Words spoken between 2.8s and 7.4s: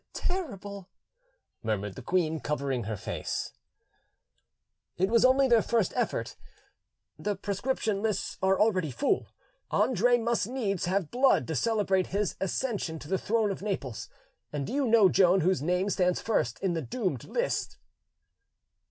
her face. "It was only their first effort; the